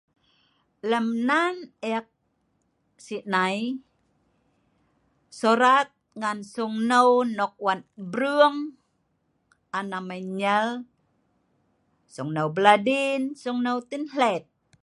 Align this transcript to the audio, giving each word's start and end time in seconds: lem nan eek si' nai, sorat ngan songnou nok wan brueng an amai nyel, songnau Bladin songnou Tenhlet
lem 0.89 1.07
nan 1.29 1.55
eek 1.93 2.05
si' 3.05 3.25
nai, 3.33 3.57
sorat 5.39 5.89
ngan 6.21 6.39
songnou 6.53 7.09
nok 7.37 7.53
wan 7.65 7.79
brueng 8.11 8.57
an 9.77 9.87
amai 9.97 10.21
nyel, 10.39 10.67
songnau 12.13 12.47
Bladin 12.57 13.21
songnou 13.41 13.77
Tenhlet 13.89 14.43